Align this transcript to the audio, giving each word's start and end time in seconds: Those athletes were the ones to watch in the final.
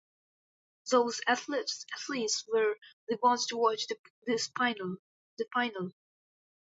Those 0.89 1.21
athletes 1.27 2.45
were 2.51 2.73
the 3.07 3.19
ones 3.21 3.45
to 3.45 3.57
watch 3.57 3.83
in 3.87 3.97
the 4.25 5.49
final. 5.53 5.91